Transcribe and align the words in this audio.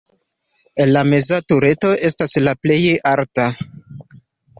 La 0.95 1.01
meza 1.09 1.37
tureto 1.53 1.91
estas 2.07 2.33
la 2.47 2.55
plej 2.65 2.79
alta. 3.11 3.47